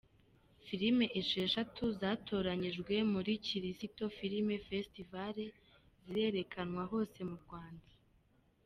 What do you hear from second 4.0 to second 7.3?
Filime Fesitivale zirerekanwa hose